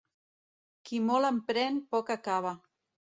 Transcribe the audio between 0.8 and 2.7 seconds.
Qui molt emprèn poc acaba.